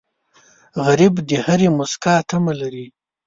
[0.85, 2.87] غریب د هرې موسکا تمه لري